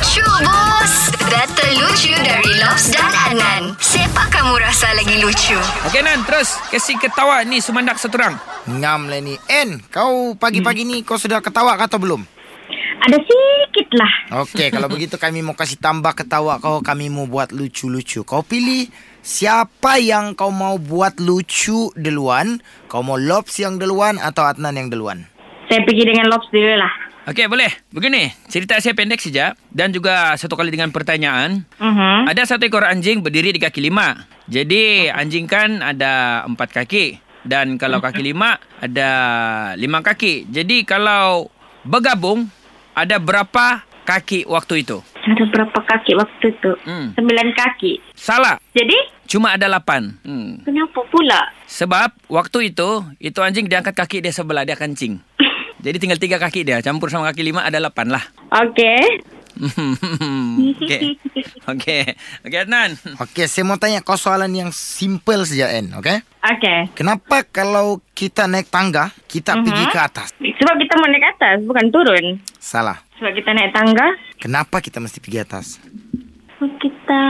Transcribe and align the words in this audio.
Lucu 0.00 0.24
bos 0.24 1.12
Data 1.28 1.66
lucu 1.76 2.08
dari 2.24 2.56
Lobs 2.56 2.88
dan 2.88 3.12
Anan 3.28 3.76
Siapa 3.76 4.32
kamu 4.32 4.56
rasa 4.56 4.96
lagi 4.96 5.20
lucu? 5.20 5.60
Okey 5.92 6.00
Nan, 6.00 6.24
terus 6.24 6.56
kasih 6.72 6.96
ketawa 6.96 7.44
ni 7.44 7.60
sumandak 7.60 8.00
satu 8.00 8.16
orang. 8.16 8.40
Ngam 8.64 9.12
lah 9.12 9.20
ni. 9.20 9.36
En, 9.52 9.76
kau 9.92 10.32
pagi-pagi 10.40 10.88
ni 10.88 11.04
kau 11.04 11.20
sudah 11.20 11.44
ketawa 11.44 11.76
ke 11.76 11.84
atau 11.84 12.00
belum? 12.00 12.24
Ada 13.04 13.20
sikit 13.20 13.88
lah. 13.92 14.12
Okey, 14.40 14.72
kalau 14.72 14.88
begitu 14.96 15.20
kami 15.20 15.44
mau 15.44 15.52
kasih 15.52 15.76
tambah 15.76 16.16
ketawa 16.16 16.56
kau. 16.64 16.80
Kami 16.80 17.12
mau 17.12 17.28
buat 17.28 17.52
lucu-lucu. 17.52 18.24
Kau 18.24 18.40
pilih 18.40 18.88
siapa 19.20 20.00
yang 20.00 20.32
kau 20.32 20.48
mau 20.48 20.80
buat 20.80 21.20
lucu 21.20 21.92
duluan. 21.92 22.64
Kau 22.88 23.04
mau 23.04 23.20
Lobs 23.20 23.52
yang 23.60 23.76
duluan 23.76 24.16
atau 24.16 24.48
Adnan 24.48 24.80
yang 24.80 24.88
duluan? 24.88 25.28
Saya 25.68 25.84
pergi 25.84 26.08
dengan 26.08 26.32
lobs 26.32 26.48
dulu 26.48 26.72
lah. 26.80 27.09
Okey, 27.28 27.52
boleh. 27.52 27.68
Begini, 27.92 28.32
cerita 28.48 28.80
saya 28.80 28.96
pendek 28.96 29.20
saja 29.20 29.52
dan 29.68 29.92
juga 29.92 30.32
satu 30.40 30.56
kali 30.56 30.72
dengan 30.72 30.88
pertanyaan. 30.88 31.68
Uh-huh. 31.76 32.24
Ada 32.24 32.56
satu 32.56 32.64
ekor 32.64 32.80
anjing 32.80 33.20
berdiri 33.20 33.52
di 33.52 33.60
kaki 33.60 33.84
lima. 33.84 34.24
Jadi 34.48 35.12
anjing 35.12 35.44
kan 35.44 35.84
ada 35.84 36.44
empat 36.48 36.72
kaki. 36.72 37.20
Dan 37.44 37.76
kalau 37.76 38.00
kaki 38.00 38.24
lima 38.24 38.56
ada 38.80 39.10
lima 39.76 40.00
kaki. 40.00 40.48
Jadi 40.48 40.88
kalau 40.88 41.52
bergabung 41.84 42.48
ada 42.96 43.20
berapa 43.20 43.84
kaki 44.08 44.48
waktu 44.48 44.82
itu? 44.82 45.04
Ada 45.20 45.44
berapa 45.52 45.78
kaki 45.86 46.12
waktu 46.16 46.46
tu? 46.56 46.72
Hmm. 46.88 47.12
Sembilan 47.14 47.48
kaki. 47.52 48.16
Salah. 48.16 48.56
Jadi, 48.72 49.20
Cuma 49.30 49.54
ada 49.54 49.70
lapan. 49.70 50.18
Hmm. 50.26 50.58
kenapa 50.66 51.06
pula? 51.06 51.54
Sebab 51.70 52.10
waktu 52.26 52.74
itu, 52.74 53.06
itu 53.22 53.38
anjing 53.38 53.70
dia 53.70 53.78
angkat 53.78 53.94
kaki 53.94 54.18
dia 54.26 54.34
sebelah, 54.34 54.66
dia 54.66 54.74
kencing. 54.74 55.22
Jadi 55.80 55.96
tinggal 55.96 56.20
tiga 56.20 56.36
kaki 56.36 56.60
dia. 56.64 56.84
Campur 56.84 57.08
sama 57.08 57.28
kaki 57.32 57.40
lima 57.40 57.64
ada 57.64 57.80
lapan 57.80 58.12
lah. 58.12 58.24
Okey. 58.52 59.24
Okey. 59.60 61.00
Okey. 61.68 62.02
Okey 62.46 62.58
Adnan. 62.60 62.96
Okey, 63.20 63.44
saya 63.48 63.64
mau 63.66 63.76
tanya 63.76 64.00
kau 64.00 64.16
soalan 64.16 64.52
yang 64.52 64.70
simple 64.72 65.44
saja, 65.44 65.72
En. 65.72 65.92
Okey? 65.96 66.20
Okey. 66.40 66.92
Kenapa 66.96 67.44
kalau 67.48 68.00
kita 68.16 68.48
naik 68.48 68.68
tangga, 68.72 69.12
kita 69.28 69.56
uh-huh. 69.56 69.64
pergi 69.64 69.84
ke 69.88 69.98
atas? 70.00 70.28
Sebab 70.36 70.74
kita 70.76 70.94
mau 71.00 71.08
naik 71.08 71.26
atas, 71.36 71.56
bukan 71.64 71.86
turun. 71.92 72.24
Salah. 72.60 73.00
Sebab 73.20 73.32
kita 73.36 73.50
naik 73.52 73.72
tangga, 73.76 74.06
Kenapa 74.40 74.80
kita 74.80 75.00
mesti 75.04 75.20
pergi 75.20 75.38
atas? 75.44 75.66
kita 76.60 77.22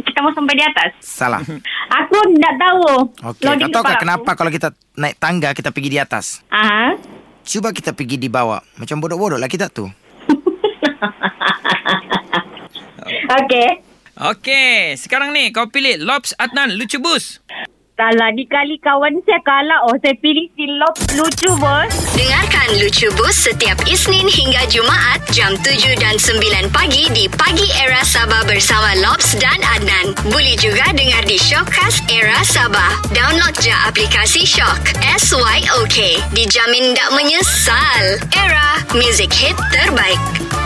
kita 0.00 0.18
mau 0.24 0.32
sampai 0.32 0.54
di 0.56 0.64
atas. 0.64 0.90
Salah. 1.04 1.40
Aku 2.04 2.16
tak 2.40 2.54
tahu. 2.56 2.84
Okey, 3.32 3.44
Logik 3.44 3.68
kau 3.68 3.82
tahu 3.82 3.84
aku. 3.92 4.02
kenapa 4.06 4.30
kalau 4.38 4.50
kita 4.54 4.68
naik 4.94 5.18
tangga, 5.18 5.50
kita 5.52 5.74
pergi 5.74 5.90
di 5.90 5.98
atas? 5.98 6.40
Aha. 6.54 6.94
Cuba 7.50 7.74
kita 7.74 7.90
pergi 7.90 8.14
di 8.14 8.30
bawah. 8.30 8.62
Macam 8.78 9.02
bodoh-bodoh 9.02 9.34
lah 9.34 9.50
kita 9.50 9.66
tu. 9.66 9.90
Okey. 13.42 13.82
Okey, 14.20 14.94
sekarang 14.94 15.34
ni 15.34 15.50
kau 15.50 15.66
pilih 15.66 15.98
Lobs 15.98 16.30
Adnan 16.38 16.78
lucu 16.78 17.02
bus. 18.00 18.10
Salah 18.10 18.32
dikali 18.32 18.76
kawan 18.80 19.20
saya 19.28 19.40
kalah. 19.44 19.84
Oh, 19.84 19.96
saya 20.00 20.16
pilih 20.16 20.48
si 20.56 20.64
Lop 20.80 20.96
lucu, 21.16 21.52
bos. 21.60 21.92
Dengarkan 22.16 22.80
Lucu 22.80 23.12
Bus 23.16 23.36
setiap 23.36 23.76
Isnin 23.84 24.24
hingga 24.24 24.64
Jumaat 24.72 25.20
jam 25.36 25.52
7 25.60 26.00
dan 26.00 26.16
9 26.16 26.72
pagi 26.72 27.08
di 27.12 27.28
Pagi 27.28 27.68
Era 27.76 28.00
Sabah 28.00 28.44
bersama 28.48 28.96
Lobs 29.04 29.36
dan 29.36 29.60
Adnan. 29.76 30.16
Boleh 30.32 30.56
juga 30.56 30.88
dengar 30.96 31.24
di 31.28 31.36
Shockcast 31.36 32.08
Era 32.08 32.40
Sabah. 32.44 32.92
Download 33.12 33.54
je 33.60 33.72
aplikasi 33.88 34.48
Shock. 34.48 34.96
S-Y-O-K. 35.20 35.96
Dijamin 36.32 36.96
tak 36.96 37.10
menyesal. 37.12 38.20
Era, 38.32 38.80
music 38.96 39.32
hit 39.32 39.56
terbaik. 39.72 40.59